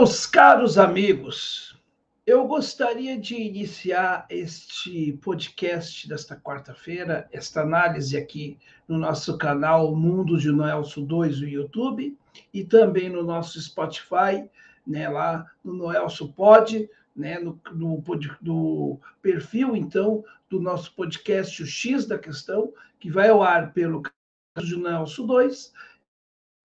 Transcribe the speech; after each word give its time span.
Meus 0.00 0.24
caros 0.24 0.78
amigos, 0.78 1.78
eu 2.26 2.46
gostaria 2.48 3.18
de 3.18 3.34
iniciar 3.34 4.24
este 4.30 5.12
podcast 5.20 6.08
desta 6.08 6.34
quarta-feira, 6.34 7.28
esta 7.30 7.60
análise 7.60 8.16
aqui 8.16 8.58
no 8.88 8.96
nosso 8.96 9.36
canal 9.36 9.94
Mundo 9.94 10.38
de 10.38 10.50
Noelso 10.50 11.02
2 11.02 11.42
no 11.42 11.48
YouTube 11.48 12.16
e 12.50 12.64
também 12.64 13.10
no 13.10 13.22
nosso 13.22 13.60
Spotify, 13.60 14.48
né, 14.86 15.06
lá 15.06 15.44
no 15.62 15.74
Noelso 15.74 16.32
Pod, 16.32 16.88
né, 17.14 17.38
no, 17.38 17.60
no, 17.70 18.02
no 18.40 18.98
perfil, 19.20 19.76
então, 19.76 20.24
do 20.48 20.58
nosso 20.58 20.94
podcast 20.94 21.62
O 21.62 21.66
X 21.66 22.06
da 22.06 22.18
Questão, 22.18 22.72
que 22.98 23.10
vai 23.10 23.28
ao 23.28 23.42
ar 23.42 23.74
pelo 23.74 24.00
canal 24.00 24.66
de 24.66 24.76
Noelso 24.76 25.26
2, 25.26 25.74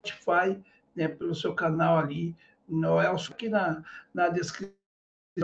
Spotify, 0.08 0.58
né, 0.96 1.10
pelo 1.10 1.36
seu 1.36 1.54
canal 1.54 1.98
ali, 1.98 2.34
Noelso, 2.68 3.34
aqui 3.34 3.50
na, 3.50 3.84
na 4.14 4.30
descrição 4.30 4.74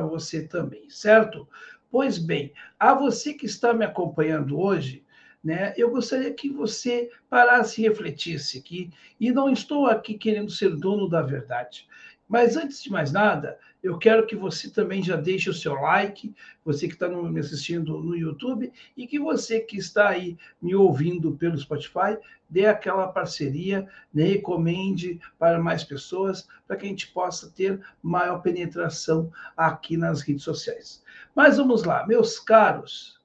você 0.09 0.48
também, 0.48 0.89
certo? 0.89 1.47
Pois 1.89 2.17
bem, 2.17 2.53
a 2.80 2.94
você 2.94 3.33
que 3.33 3.45
está 3.45 3.73
me 3.73 3.86
acompanhando 3.86 4.59
hoje, 4.59 5.05
né, 5.44 5.73
eu 5.75 5.89
gostaria 5.89 6.33
que 6.33 6.50
você 6.50 7.09
parasse 7.30 7.81
e 7.81 7.88
refletisse 7.88 8.59
aqui, 8.59 8.91
e 9.19 9.31
não 9.31 9.50
estou 9.50 9.88
aqui 9.88 10.17
querendo 10.17 10.52
ser 10.52 10.75
dono 10.75 11.09
da 11.09 11.22
verdade. 11.22 11.88
Mas 12.32 12.56
antes 12.56 12.82
de 12.82 12.90
mais 12.90 13.12
nada, 13.12 13.60
eu 13.84 13.98
quero 13.98 14.26
que 14.26 14.38
você 14.38 14.70
também 14.70 15.04
já 15.04 15.18
deixe 15.18 15.50
o 15.50 15.54
seu 15.54 15.74
like, 15.74 16.34
você 16.64 16.88
que 16.88 16.94
está 16.94 17.10
me 17.10 17.38
assistindo 17.38 18.00
no 18.00 18.16
YouTube, 18.16 18.72
e 18.96 19.06
que 19.06 19.20
você 19.20 19.60
que 19.60 19.78
está 19.78 20.08
aí 20.08 20.38
me 20.62 20.74
ouvindo 20.74 21.34
pelo 21.34 21.58
Spotify, 21.58 22.18
dê 22.50 22.68
aquela 22.68 23.09
parceria, 23.09 23.86
né, 24.14 24.24
recomende 24.24 25.20
para 25.38 25.59
mais 25.59 25.84
pessoas, 25.84 26.48
para 26.66 26.78
que 26.78 26.86
a 26.86 26.90
gente 26.90 27.08
possa 27.08 27.52
ter 27.52 27.82
maior 28.02 28.42
penetração 28.42 29.30
aqui 29.58 29.98
nas 29.98 30.22
redes 30.22 30.46
sociais. 30.46 31.04
Mas 31.36 31.58
vamos 31.58 31.84
lá, 31.84 32.08
meus 32.08 32.40
caros, 32.40 33.20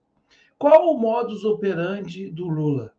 qual 0.59 0.93
o 0.93 0.99
modus 0.99 1.45
operandi 1.45 2.29
do 2.29 2.49
Lula? 2.49 2.93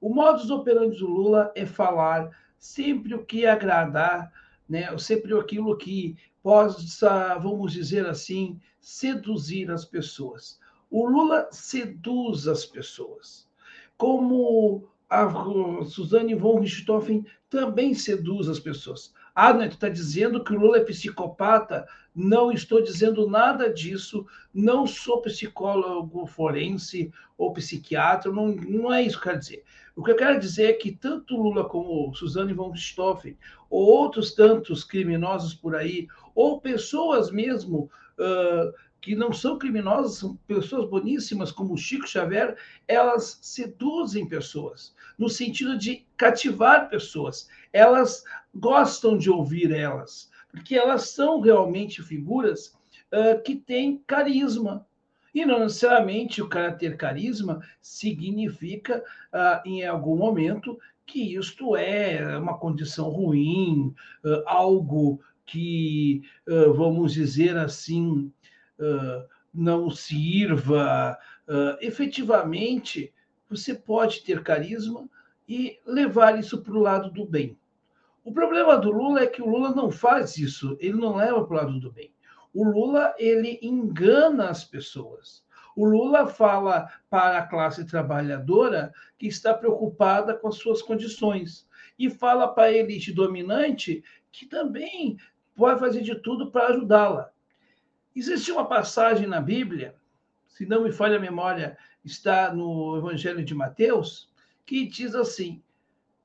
O 0.00 0.12
modus 0.12 0.50
operandi 0.50 0.98
do 0.98 1.06
Lula 1.06 1.52
é 1.54 1.64
falar 1.64 2.28
sempre 2.58 3.14
o 3.14 3.24
que 3.24 3.46
agradar, 3.46 4.32
né? 4.68 4.96
sempre 4.98 5.36
aquilo 5.38 5.76
que 5.76 6.16
possa, 6.42 7.36
vamos 7.38 7.72
dizer 7.72 8.06
assim, 8.06 8.60
seduzir 8.80 9.70
as 9.70 9.84
pessoas. 9.84 10.58
O 10.90 11.06
Lula 11.06 11.48
seduz 11.50 12.46
as 12.46 12.64
pessoas. 12.64 13.48
Como 13.96 14.88
a 15.08 15.84
Suzane 15.84 16.34
von 16.34 16.60
Richthofen 16.60 17.24
também 17.48 17.94
seduz 17.94 18.48
as 18.48 18.58
pessoas. 18.58 19.12
Ah, 19.34 19.52
não, 19.52 19.68
tu 19.68 19.72
está 19.72 19.88
dizendo 19.88 20.44
que 20.44 20.52
o 20.52 20.58
Lula 20.58 20.78
é 20.78 20.84
psicopata? 20.84 21.86
Não 22.14 22.52
estou 22.52 22.80
dizendo 22.80 23.28
nada 23.28 23.72
disso. 23.72 24.24
Não 24.52 24.86
sou 24.86 25.22
psicólogo 25.22 26.26
forense 26.26 27.12
ou 27.36 27.52
psiquiatra. 27.52 28.30
Não, 28.30 28.48
não 28.54 28.92
é 28.92 29.02
isso 29.02 29.20
que 29.20 29.28
eu 29.28 29.32
quero 29.32 29.40
dizer. 29.40 29.64
O 29.96 30.04
que 30.04 30.10
eu 30.10 30.16
quero 30.16 30.38
dizer 30.38 30.70
é 30.70 30.72
que 30.72 30.92
tanto 30.92 31.36
Lula 31.36 31.68
como 31.68 32.14
Suzane 32.14 32.52
von 32.52 32.70
Richthofen, 32.70 33.36
ou 33.74 33.86
outros 33.86 34.32
tantos 34.32 34.84
criminosos 34.84 35.52
por 35.52 35.74
aí, 35.74 36.06
ou 36.32 36.60
pessoas 36.60 37.28
mesmo 37.32 37.90
uh, 38.16 38.72
que 39.00 39.16
não 39.16 39.32
são 39.32 39.58
criminosas, 39.58 40.18
são 40.18 40.36
pessoas 40.46 40.88
boníssimas, 40.88 41.50
como 41.50 41.76
Chico 41.76 42.06
Xavier, 42.06 42.56
elas 42.86 43.36
seduzem 43.42 44.28
pessoas, 44.28 44.94
no 45.18 45.28
sentido 45.28 45.76
de 45.76 46.06
cativar 46.16 46.88
pessoas. 46.88 47.48
Elas 47.72 48.22
gostam 48.54 49.18
de 49.18 49.28
ouvir 49.28 49.72
elas, 49.72 50.30
porque 50.52 50.76
elas 50.76 51.10
são 51.10 51.40
realmente 51.40 52.00
figuras 52.00 52.78
uh, 53.10 53.42
que 53.42 53.56
têm 53.56 54.00
carisma, 54.06 54.86
e 55.34 55.44
não 55.44 55.58
necessariamente 55.58 56.40
o 56.40 56.48
cara 56.48 56.70
ter 56.70 56.96
carisma 56.96 57.60
significa, 57.82 59.02
ah, 59.32 59.60
em 59.66 59.84
algum 59.84 60.16
momento, 60.16 60.78
que 61.06 61.36
isto 61.36 61.76
é 61.76 62.36
uma 62.38 62.58
condição 62.58 63.08
ruim, 63.08 63.94
ah, 64.24 64.42
algo 64.46 65.20
que, 65.44 66.22
ah, 66.48 66.72
vamos 66.74 67.12
dizer 67.12 67.56
assim, 67.56 68.32
não 69.52 69.88
sirva. 69.88 71.16
efetivamente, 71.80 73.12
você 73.48 73.74
pode 73.74 74.24
ter 74.24 74.42
carisma 74.42 75.08
e 75.48 75.78
levar 75.86 76.38
isso 76.38 76.60
para 76.62 76.74
o 76.74 76.80
lado 76.80 77.10
do 77.10 77.24
bem. 77.24 77.56
O 78.24 78.32
problema 78.32 78.76
do 78.78 78.90
Lula 78.90 79.20
é 79.20 79.26
que 79.26 79.42
o 79.42 79.48
Lula 79.48 79.74
não 79.74 79.90
faz 79.90 80.38
isso, 80.38 80.76
ele 80.80 80.98
não 80.98 81.16
leva 81.16 81.44
para 81.44 81.54
o 81.54 81.56
lado 81.58 81.78
do 81.78 81.92
bem. 81.92 82.12
O 82.54 82.64
Lula 82.64 83.14
ele 83.18 83.58
engana 83.62 84.48
as 84.48 84.64
pessoas. 84.64 85.43
O 85.76 85.84
Lula 85.84 86.26
fala 86.26 86.88
para 87.10 87.38
a 87.38 87.46
classe 87.46 87.84
trabalhadora 87.84 88.92
que 89.18 89.26
está 89.26 89.52
preocupada 89.52 90.34
com 90.34 90.48
as 90.48 90.56
suas 90.56 90.80
condições 90.80 91.68
e 91.98 92.08
fala 92.08 92.48
para 92.48 92.64
a 92.64 92.72
elite 92.72 93.12
dominante 93.12 94.02
que 94.30 94.46
também 94.46 95.16
pode 95.54 95.80
fazer 95.80 96.02
de 96.02 96.14
tudo 96.16 96.50
para 96.50 96.68
ajudá-la. 96.68 97.30
Existe 98.14 98.52
uma 98.52 98.66
passagem 98.66 99.26
na 99.26 99.40
Bíblia, 99.40 99.96
se 100.46 100.64
não 100.64 100.84
me 100.84 100.92
falha 100.92 101.16
a 101.16 101.20
memória, 101.20 101.76
está 102.04 102.54
no 102.54 102.96
Evangelho 102.96 103.44
de 103.44 103.54
Mateus, 103.54 104.30
que 104.64 104.86
diz 104.86 105.14
assim: 105.14 105.62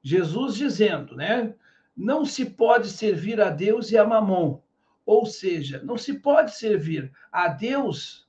Jesus 0.01 0.55
dizendo, 0.55 1.15
né? 1.15 1.55
Não 1.95 2.23
se 2.23 2.45
pode 2.45 2.89
servir 2.89 3.41
a 3.41 3.49
Deus 3.49 3.91
e 3.91 3.97
a 3.97 4.05
Mamon. 4.05 4.61
Ou 5.05 5.25
seja, 5.25 5.81
não 5.83 5.97
se 5.97 6.19
pode 6.19 6.55
servir 6.55 7.11
a 7.31 7.47
Deus, 7.47 8.28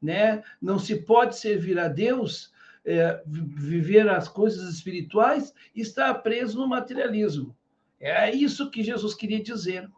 né? 0.00 0.42
não 0.60 0.78
se 0.78 0.96
pode 0.96 1.36
servir 1.36 1.78
a 1.78 1.88
Deus, 1.88 2.52
é, 2.84 3.22
viver 3.26 4.08
as 4.08 4.28
coisas 4.28 4.68
espirituais 4.72 5.52
e 5.74 5.80
estar 5.80 6.14
preso 6.14 6.58
no 6.58 6.68
materialismo. 6.68 7.54
É 8.00 8.32
isso 8.34 8.70
que 8.70 8.82
Jesus 8.82 9.14
queria 9.14 9.42
dizer. 9.42 9.90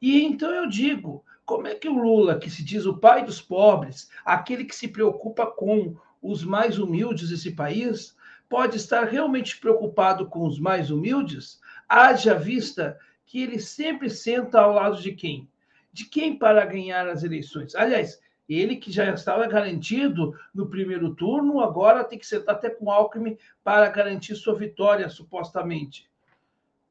E 0.00 0.22
então 0.22 0.50
eu 0.50 0.68
digo, 0.68 1.24
como 1.44 1.66
é 1.66 1.74
que 1.74 1.88
o 1.88 2.00
Lula, 2.00 2.38
que 2.38 2.48
se 2.48 2.64
diz 2.64 2.86
o 2.86 2.96
pai 2.96 3.24
dos 3.24 3.40
pobres, 3.40 4.08
aquele 4.24 4.64
que 4.64 4.74
se 4.74 4.88
preocupa 4.88 5.46
com 5.46 5.96
os 6.22 6.44
mais 6.44 6.78
humildes 6.78 7.30
desse 7.30 7.50
país, 7.52 8.16
pode 8.48 8.76
estar 8.76 9.04
realmente 9.04 9.58
preocupado 9.58 10.26
com 10.26 10.46
os 10.46 10.58
mais 10.58 10.90
humildes, 10.90 11.60
haja 11.88 12.34
vista 12.34 12.98
que 13.26 13.42
ele 13.42 13.60
sempre 13.60 14.08
senta 14.08 14.60
ao 14.60 14.74
lado 14.74 15.00
de 15.00 15.12
quem? 15.12 15.48
de 15.92 16.04
quem 16.04 16.36
para 16.36 16.64
ganhar 16.64 17.08
as 17.08 17.22
eleições? 17.22 17.74
Aliás, 17.74 18.20
ele 18.54 18.76
que 18.76 18.90
já 18.90 19.12
estava 19.12 19.46
garantido 19.46 20.34
no 20.52 20.66
primeiro 20.66 21.14
turno, 21.14 21.60
agora 21.60 22.04
tem 22.04 22.18
que 22.18 22.26
sentar 22.26 22.56
até 22.56 22.68
com 22.68 22.90
Alckmin 22.90 23.38
para 23.62 23.88
garantir 23.88 24.34
sua 24.34 24.54
vitória, 24.54 25.08
supostamente. 25.08 26.10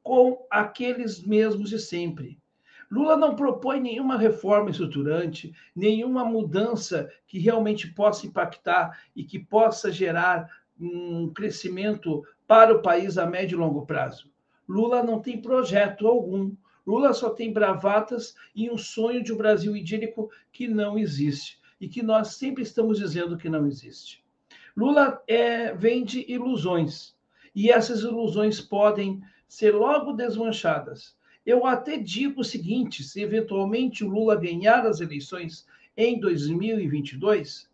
Com 0.02 0.46
aqueles 0.50 1.22
mesmos 1.22 1.68
de 1.68 1.78
sempre. 1.78 2.38
Lula 2.90 3.16
não 3.16 3.36
propõe 3.36 3.78
nenhuma 3.78 4.16
reforma 4.16 4.70
estruturante, 4.70 5.54
nenhuma 5.76 6.24
mudança 6.24 7.08
que 7.26 7.38
realmente 7.38 7.88
possa 7.92 8.26
impactar 8.26 8.98
e 9.14 9.22
que 9.22 9.38
possa 9.38 9.92
gerar 9.92 10.50
um 10.80 11.30
crescimento 11.32 12.24
para 12.48 12.74
o 12.74 12.82
país 12.82 13.16
a 13.18 13.26
médio 13.26 13.56
e 13.56 13.60
longo 13.60 13.86
prazo. 13.86 14.28
Lula 14.68 15.02
não 15.02 15.20
tem 15.20 15.40
projeto 15.40 16.08
algum. 16.08 16.52
Lula 16.86 17.12
só 17.12 17.30
tem 17.30 17.52
bravatas 17.52 18.34
e 18.54 18.70
um 18.70 18.78
sonho 18.78 19.22
de 19.22 19.32
um 19.32 19.36
Brasil 19.36 19.76
idílico 19.76 20.30
que 20.52 20.66
não 20.66 20.98
existe 20.98 21.58
e 21.80 21.88
que 21.88 22.02
nós 22.02 22.34
sempre 22.34 22.62
estamos 22.62 22.98
dizendo 22.98 23.36
que 23.36 23.48
não 23.48 23.66
existe. 23.66 24.22
Lula 24.76 25.22
é, 25.26 25.74
vende 25.74 26.24
ilusões 26.28 27.14
e 27.54 27.70
essas 27.70 28.00
ilusões 28.00 28.60
podem 28.60 29.20
ser 29.48 29.74
logo 29.74 30.12
desmanchadas. 30.12 31.16
Eu 31.44 31.66
até 31.66 31.96
digo 31.96 32.42
o 32.42 32.44
seguinte: 32.44 33.02
se 33.02 33.22
eventualmente 33.22 34.04
o 34.04 34.08
Lula 34.08 34.36
ganhar 34.36 34.86
as 34.86 35.00
eleições 35.00 35.66
em 35.96 36.20
2022, 36.20 37.68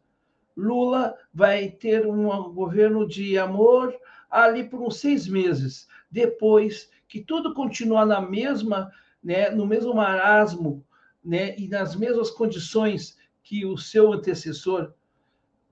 Lula 0.57 1.15
vai 1.35 1.69
ter 1.69 2.07
um 2.07 2.53
governo 2.53 3.07
de 3.07 3.37
amor 3.37 3.95
ali 4.31 4.65
por 4.65 4.81
uns 4.81 4.97
seis 4.97 5.29
meses, 5.29 5.87
depois 6.11 6.91
que 7.09 7.21
tudo 7.21 7.55
continuar 7.55 8.07
na 8.07 8.21
mesma 8.21 8.91
né, 9.27 9.51
no 9.51 9.67
mesmo 9.67 9.93
marasmo 9.93 10.85
né, 11.25 11.57
e 11.59 11.67
nas 11.67 11.97
mesmas 11.97 12.31
condições 12.31 13.19
que 13.43 13.67
o 13.67 13.77
seu 13.77 14.13
antecessor, 14.13 14.93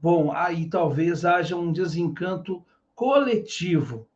bom, 0.01 0.33
aí 0.33 0.69
talvez 0.69 1.25
haja 1.25 1.55
um 1.55 1.73
desencanto 1.73 2.65
coletivo. 2.97 4.09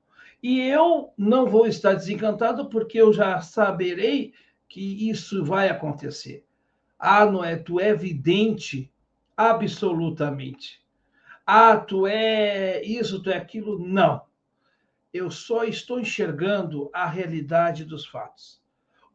E 0.42 0.60
eu 0.60 1.12
não 1.16 1.46
vou 1.46 1.68
estar 1.68 1.94
desencantado 1.94 2.68
porque 2.68 3.00
eu 3.00 3.12
já 3.12 3.40
saberei 3.40 4.34
que 4.68 5.08
isso 5.08 5.44
vai 5.44 5.68
acontecer. 5.68 6.44
Ah, 6.98 7.24
não 7.24 7.44
é? 7.44 7.56
Tu 7.56 7.78
é 7.78 7.90
evidente, 7.90 8.92
absolutamente. 9.36 10.80
Ah, 11.46 11.76
tu 11.76 12.08
é 12.08 12.82
isso, 12.82 13.22
tu 13.22 13.30
é 13.30 13.36
aquilo. 13.36 13.78
Não. 13.78 14.22
Eu 15.12 15.30
só 15.30 15.64
estou 15.64 15.98
enxergando 15.98 16.90
a 16.92 17.06
realidade 17.06 17.84
dos 17.84 18.06
fatos. 18.06 18.60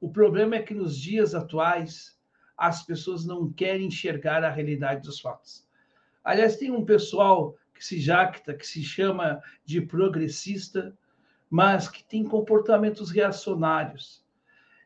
O 0.01 0.10
problema 0.10 0.56
é 0.56 0.62
que 0.62 0.74
nos 0.74 0.98
dias 0.98 1.36
atuais 1.36 2.18
as 2.57 2.84
pessoas 2.84 3.25
não 3.25 3.51
querem 3.51 3.88
enxergar 3.88 4.44
a 4.44 4.50
realidade 4.50 5.01
dos 5.01 5.19
fatos. 5.19 5.68
Aliás, 6.24 6.57
tem 6.57 6.72
um 6.72 6.86
pessoal 6.86 7.56
que 7.74 7.86
se 7.86 8.00
jacta, 8.00 8.54
que 8.54 8.66
se 8.66 8.84
chama 8.84 9.42
de 9.66 9.81
progressista, 9.81 10.98
mas 11.50 11.88
que 11.88 12.04
tem 12.04 12.24
comportamentos 12.24 13.12
reacionários. 13.12 14.24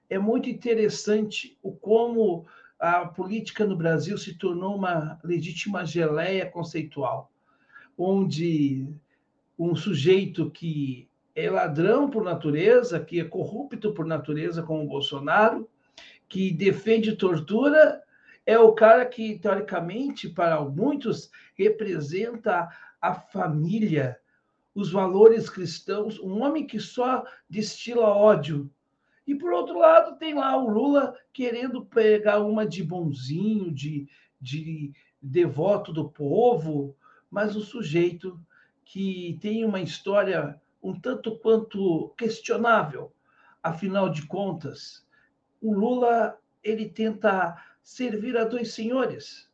É 0.10 0.18
muito 0.18 0.50
interessante 0.50 1.58
o 1.62 1.72
como 1.72 2.46
a 2.80 3.06
política 3.06 3.66
no 3.66 3.76
Brasil 3.76 4.18
se 4.18 4.36
tornou 4.36 4.76
uma 4.76 5.20
legítima 5.24 5.86
geleia 5.86 6.46
conceitual, 6.46 7.32
onde 7.98 8.88
um 9.58 9.76
sujeito 9.76 10.52
que 10.52 11.10
é 11.36 11.50
ladrão 11.50 12.10
por 12.10 12.24
natureza, 12.24 13.00
que 13.00 13.20
é 13.20 13.24
corrupto 13.24 13.94
por 13.94 14.06
natureza, 14.06 14.64
como 14.64 14.84
o 14.84 14.88
Bolsonaro, 14.88 15.70
que 16.28 16.52
defende 16.52 17.16
tortura, 17.16 18.02
é 18.46 18.58
o 18.58 18.74
cara 18.74 19.06
que, 19.06 19.38
teoricamente, 19.38 20.30
para 20.30 20.62
muitos, 20.62 21.30
representa 21.56 22.68
a 23.02 23.14
família, 23.14 24.18
os 24.74 24.92
valores 24.92 25.50
cristãos, 25.50 26.20
um 26.20 26.42
homem 26.42 26.66
que 26.66 26.80
só 26.80 27.24
destila 27.50 28.08
ódio. 28.08 28.70
E, 29.26 29.36
por 29.36 29.52
outro 29.52 29.78
lado, 29.78 30.18
tem 30.18 30.34
lá 30.34 30.56
o 30.56 30.70
Lula 30.70 31.14
querendo 31.34 31.86
pegar 31.86 32.40
uma 32.40 32.66
de 32.66 32.84
bonzinho, 32.84 33.72
de, 33.72 34.08
de 34.40 34.94
devoto 35.22 35.92
do 35.92 36.10
povo, 36.10 36.96
mas 37.30 37.56
o 37.56 37.62
sujeito 37.62 38.40
que 38.90 39.38
tem 39.42 39.66
uma 39.66 39.82
história 39.82 40.60
um 40.82 40.98
tanto 40.98 41.38
quanto 41.40 42.14
questionável. 42.18 43.12
Afinal 43.62 44.10
de 44.10 44.26
contas, 44.26 45.06
o 45.62 45.74
Lula 45.74 46.38
ele 46.64 46.88
tenta 46.88 47.62
servir 47.82 48.38
a 48.38 48.46
dois 48.46 48.74
senhores. 48.74 49.50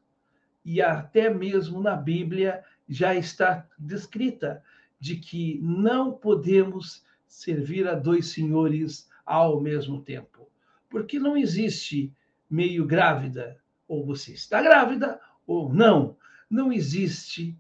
E 0.64 0.82
até 0.82 1.30
mesmo 1.34 1.82
na 1.82 1.96
Bíblia 1.96 2.64
já 2.88 3.16
está 3.16 3.68
descrita 3.78 4.64
de 5.00 5.16
que 5.18 5.60
não 5.62 6.12
podemos 6.12 7.04
servir 7.28 7.88
a 7.88 7.96
dois 7.96 8.28
senhores 8.28 9.10
ao 9.26 9.60
mesmo 9.60 10.02
tempo. 10.02 10.48
Porque 10.90 11.18
não 11.18 11.36
existe 11.36 12.14
meio 12.48 12.86
grávida, 12.86 13.60
ou 13.88 14.06
você 14.06 14.34
está 14.34 14.62
grávida 14.62 15.20
ou 15.48 15.74
não. 15.74 16.16
Não 16.48 16.72
existe 16.72 17.58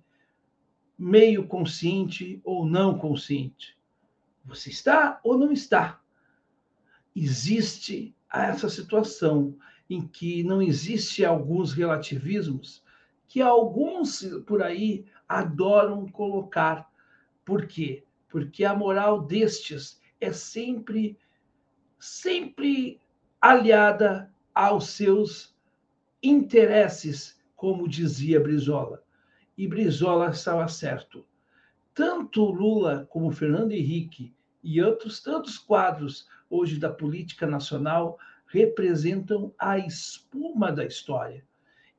meio 1.04 1.46
consciente 1.46 2.40
ou 2.46 2.66
não 2.66 2.98
consciente. 2.98 3.78
Você 4.46 4.70
está 4.70 5.20
ou 5.22 5.38
não 5.38 5.52
está? 5.52 6.02
Existe 7.14 8.16
essa 8.32 8.70
situação 8.70 9.58
em 9.90 10.08
que 10.08 10.46
não 10.46 10.62
existe 10.62 11.26
alguns 11.26 11.74
relativismos 11.74 12.82
que 13.28 13.42
alguns 13.42 14.24
por 14.48 14.64
aí 14.64 15.06
adoram 15.28 16.08
colocar. 16.08 16.90
Por 17.44 17.68
quê? 17.68 18.06
Porque 18.30 18.64
a 18.64 18.74
moral 18.74 19.24
destes 19.24 20.00
é 20.22 20.32
sempre 20.32 21.18
sempre 22.00 23.02
aliada 23.42 24.34
aos 24.56 24.88
seus 24.88 25.54
interesses, 26.22 27.38
como 27.58 27.90
dizia 27.90 28.40
Brizola 28.40 29.04
e 29.58 29.68
Brizola 29.68 30.30
estava 30.30 30.68
certo. 30.68 31.26
Tanto 31.94 32.44
Lula 32.46 33.08
como 33.10 33.32
Fernando 33.32 33.72
Henrique 33.72 34.34
e 34.64 34.82
outros 34.82 35.22
tantos 35.22 35.58
quadros 35.58 36.28
hoje 36.50 36.80
da 36.80 36.90
política 36.90 37.46
nacional 37.46 38.18
representam 38.48 39.54
a 39.58 39.78
espuma 39.78 40.72
da 40.72 40.86
história. 40.86 41.44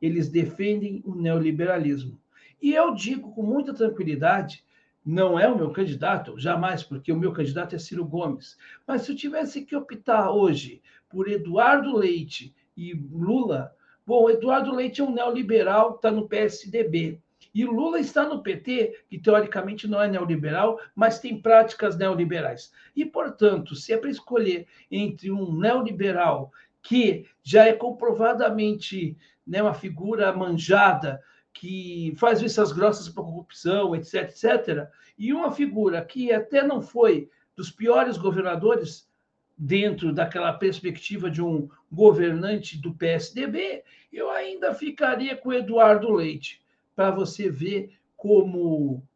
Eles 0.01 0.29
defendem 0.29 1.03
o 1.05 1.15
neoliberalismo. 1.15 2.21
E 2.63 2.73
eu 2.73 2.95
digo 2.95 3.33
com 3.35 3.43
muita 3.43 3.75
tranquilidade, 3.75 4.65
não 5.05 5.39
é 5.39 5.49
o 5.49 5.57
meu 5.57 5.71
candidato, 5.71 6.39
jamais, 6.39 6.83
porque 6.83 7.13
o 7.13 7.19
meu 7.19 7.33
candidato 7.33 7.75
é 7.75 7.79
Ciro 7.79 8.05
Gomes. 8.05 8.57
Mas 8.87 9.03
se 9.03 9.13
eu 9.13 9.17
tivesse 9.17 9.65
que 9.65 9.77
optar 9.77 10.31
hoje 10.31 10.81
por 11.11 11.29
Eduardo 11.29 11.97
Leite 11.97 12.55
e 12.77 12.95
Lula, 12.95 13.75
bom, 14.07 14.31
Eduardo 14.31 14.75
Leite 14.75 15.01
é 15.01 15.05
um 15.05 15.13
neoliberal, 15.13 15.97
está 15.97 16.11
no 16.11 16.29
PSDB. 16.29 17.21
E 17.55 17.65
Lula 17.65 18.01
está 18.01 18.29
no 18.29 18.43
PT, 18.43 19.05
que 19.09 19.17
teoricamente 19.17 19.87
não 19.87 20.03
é 20.03 20.09
neoliberal, 20.09 20.81
mas 20.93 21.21
tem 21.21 21.41
práticas 21.41 21.97
neoliberais. 21.97 22.73
E, 22.97 23.07
portanto, 23.07 23.77
se 23.77 23.93
é 23.93 23.97
para 23.97 24.11
escolher 24.11 24.67
entre 24.91 25.31
um 25.31 25.57
neoliberal 25.57 26.51
que 26.83 27.27
já 27.43 27.65
é 27.65 27.73
comprovadamente 27.73 29.17
né, 29.47 29.63
uma 29.63 29.73
figura 29.73 30.33
manjada, 30.33 31.23
que 31.53 32.13
faz 32.19 32.41
vistas 32.41 32.73
grossas 32.73 33.09
para 33.09 33.23
corrupção, 33.23 33.95
etc., 33.95 34.15
etc., 34.25 34.89
e 35.17 35.33
uma 35.33 35.53
figura 35.53 36.05
que 36.05 36.33
até 36.33 36.67
não 36.67 36.83
foi 36.83 37.31
dos 37.55 37.71
piores 37.71 38.19
governadores 38.19 39.09
dentro 39.57 40.13
daquela 40.13 40.53
perspectiva 40.53 41.31
de 41.31 41.41
um 41.41 41.69
governante 41.91 42.77
do 42.77 42.93
PSDB, 42.93 43.85
eu 44.13 44.29
ainda 44.29 44.75
ficaria 44.75 45.37
com 45.37 45.53
Eduardo 45.53 46.13
Leite 46.13 46.64
para 46.95 47.11
você 47.11 47.51
ver 47.51 47.99
como 48.17 49.07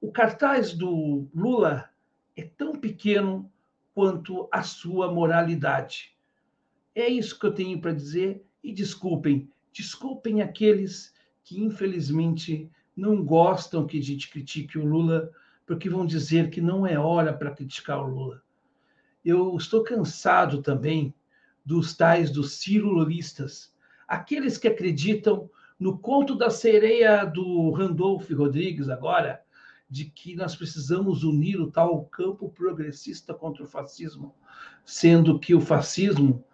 o 0.00 0.10
cartaz 0.10 0.74
do 0.74 1.28
Lula 1.34 1.88
é 2.36 2.42
tão 2.42 2.72
pequeno 2.72 3.50
quanto 3.94 4.48
a 4.50 4.62
sua 4.62 5.12
moralidade. 5.12 6.16
É 6.94 7.08
isso 7.08 7.38
que 7.38 7.46
eu 7.46 7.54
tenho 7.54 7.80
para 7.80 7.92
dizer 7.92 8.44
e 8.62 8.72
desculpem, 8.72 9.50
desculpem 9.72 10.42
aqueles 10.42 11.14
que 11.44 11.60
infelizmente 11.60 12.70
não 12.96 13.24
gostam 13.24 13.86
que 13.86 13.98
a 13.98 14.02
gente 14.02 14.30
critique 14.30 14.78
o 14.78 14.84
Lula, 14.84 15.30
porque 15.66 15.88
vão 15.88 16.04
dizer 16.04 16.50
que 16.50 16.60
não 16.60 16.86
é 16.86 16.98
hora 16.98 17.32
para 17.32 17.50
criticar 17.50 18.02
o 18.02 18.06
Lula. 18.06 18.42
Eu 19.24 19.56
estou 19.56 19.82
cansado 19.82 20.62
também 20.62 21.14
dos 21.64 21.96
tais 21.96 22.30
dos 22.30 22.54
cirulistas, 22.60 23.74
aqueles 24.06 24.58
que 24.58 24.68
acreditam 24.68 25.48
no 25.82 25.98
conto 25.98 26.36
da 26.36 26.48
sereia 26.48 27.24
do 27.24 27.72
Randolph 27.72 28.30
Rodrigues, 28.30 28.88
agora, 28.88 29.42
de 29.90 30.04
que 30.04 30.36
nós 30.36 30.54
precisamos 30.54 31.24
unir 31.24 31.60
o 31.60 31.72
tal 31.72 32.04
campo 32.04 32.48
progressista 32.48 33.34
contra 33.34 33.64
o 33.64 33.66
fascismo, 33.66 34.32
sendo 34.84 35.40
que 35.40 35.56
o 35.56 35.60
fascismo 35.60 36.44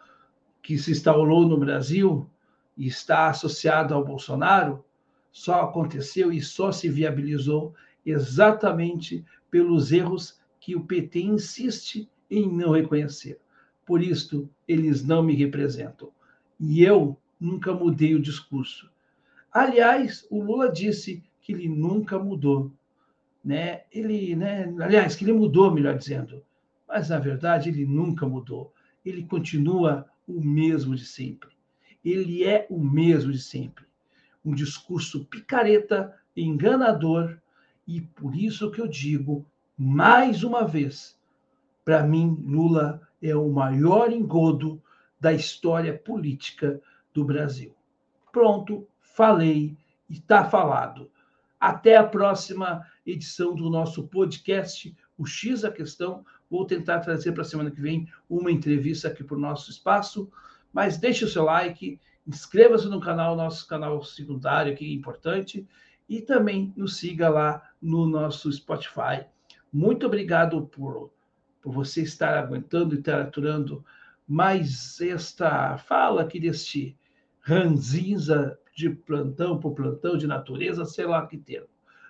que 0.63 0.79
se 0.79 0.93
instalou 0.93 1.47
no 1.47 1.59
Brasil 1.59 2.27
e 2.75 2.87
está 2.87 3.29
associado 3.29 3.93
ao 3.93 4.03
Bolsonaro 4.03 4.83
só 5.31 5.61
aconteceu 5.61 6.33
e 6.33 6.41
só 6.41 6.73
se 6.73 6.89
viabilizou 6.89 7.75
exatamente 8.07 9.27
pelos 9.51 9.93
erros 9.93 10.41
que 10.59 10.75
o 10.75 10.87
PT 10.87 11.21
insiste 11.21 12.09
em 12.31 12.51
não 12.51 12.71
reconhecer. 12.71 13.39
Por 13.85 14.03
isso, 14.03 14.49
eles 14.67 15.05
não 15.05 15.23
me 15.23 15.35
representam. 15.35 16.11
E 16.59 16.83
eu 16.83 17.15
nunca 17.39 17.75
mudei 17.75 18.15
o 18.15 18.23
discurso. 18.23 18.91
Aliás, 19.53 20.27
o 20.31 20.43
Lula 20.43 20.71
disse 20.71 21.23
que 21.41 21.53
ele 21.53 21.69
nunca 21.69 22.19
mudou, 22.19 22.73
né? 23.45 23.83
Ele, 23.91 24.37
né? 24.37 24.73
Aliás, 24.81 25.17
que 25.17 25.25
ele 25.25 25.33
mudou, 25.33 25.71
melhor 25.71 25.97
dizendo. 25.97 26.43
Mas 26.87 27.09
na 27.09 27.19
verdade 27.19 27.69
ele 27.69 27.87
nunca 27.87 28.27
mudou. 28.27 28.73
Ele 29.05 29.25
continua 29.25 30.07
o 30.27 30.41
mesmo 30.41 30.95
de 30.95 31.05
sempre. 31.05 31.51
Ele 32.05 32.45
é 32.45 32.67
o 32.71 32.79
mesmo 32.79 33.33
de 33.33 33.41
sempre. 33.41 33.85
Um 34.45 34.55
discurso 34.55 35.25
picareta, 35.25 36.15
enganador, 36.37 37.39
e 37.87 38.01
por 38.01 38.35
isso 38.37 38.71
que 38.71 38.81
eu 38.81 38.87
digo 38.87 39.45
mais 39.77 40.43
uma 40.43 40.67
vez, 40.67 41.19
para 41.85 42.03
mim 42.03 42.37
Lula 42.45 43.01
é 43.23 43.35
o 43.35 43.49
maior 43.49 44.13
engodo 44.13 44.83
da 45.21 45.33
história 45.33 45.97
política 45.97 46.81
do 47.15 47.25
Brasil. 47.25 47.75
Pronto, 48.31 48.87
falei 49.19 49.77
está 50.09 50.45
falado. 50.45 51.11
Até 51.59 51.97
a 51.97 52.05
próxima 52.05 52.87
edição 53.05 53.53
do 53.53 53.69
nosso 53.69 54.07
podcast, 54.07 54.97
o 55.19 55.27
X 55.27 55.65
a 55.65 55.73
Questão. 55.73 56.25
Vou 56.49 56.65
tentar 56.65 57.01
trazer 57.01 57.33
para 57.33 57.43
a 57.43 57.45
semana 57.45 57.69
que 57.69 57.81
vem 57.81 58.09
uma 58.31 58.53
entrevista 58.53 59.09
aqui 59.09 59.25
para 59.25 59.37
o 59.37 59.41
nosso 59.41 59.73
espaço. 59.73 60.31
Mas 60.73 60.99
deixe 60.99 61.25
o 61.25 61.29
seu 61.29 61.43
like, 61.43 62.01
inscreva-se 62.25 62.87
no 62.87 63.01
canal, 63.01 63.35
nosso 63.35 63.67
canal 63.67 64.01
secundário 64.05 64.73
é 64.81 64.87
importante, 64.87 65.67
e 66.09 66.23
também 66.23 66.73
nos 66.77 66.97
siga 66.99 67.29
lá 67.29 67.61
no 67.83 68.07
nosso 68.07 68.53
Spotify. 68.53 69.27
Muito 69.73 70.07
obrigado 70.07 70.67
por, 70.69 71.11
por 71.61 71.73
você 71.73 72.03
estar 72.03 72.39
aguentando 72.39 72.95
e 72.95 73.01
estar 73.01 73.21
aturando 73.21 73.85
mais 74.29 75.01
esta 75.01 75.77
fala 75.77 76.23
aqui 76.23 76.39
deste 76.39 76.97
ranzinza 77.41 78.57
de 78.79 78.91
plantão 78.91 79.59
por 79.59 79.75
plantão, 79.75 80.17
de 80.17 80.25
natureza, 80.25 80.85
sei 80.85 81.05
lá 81.05 81.27
que 81.27 81.37
termo, 81.37 81.67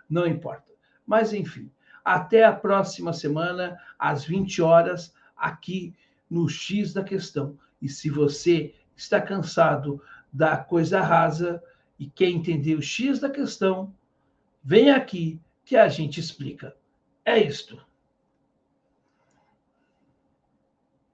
não 0.06 0.26
importa. 0.26 0.70
Mas, 1.06 1.32
enfim, 1.32 1.70
até 2.04 2.44
a 2.44 2.52
próxima 2.52 3.14
semana, 3.14 3.80
às 3.98 4.22
20 4.26 4.60
horas, 4.60 5.14
aqui 5.34 5.94
no 6.28 6.46
X 6.46 6.92
da 6.92 7.02
questão. 7.02 7.58
E 7.80 7.88
se 7.88 8.10
você 8.10 8.74
está 8.94 9.18
cansado 9.18 9.98
da 10.30 10.58
coisa 10.58 11.00
rasa 11.00 11.62
e 11.98 12.06
quer 12.06 12.28
entender 12.28 12.74
o 12.74 12.82
X 12.82 13.18
da 13.18 13.30
questão, 13.30 13.94
vem 14.62 14.90
aqui 14.90 15.40
que 15.64 15.74
a 15.74 15.88
gente 15.88 16.20
explica. 16.20 16.76
É 17.24 17.38
isto. 17.38 17.82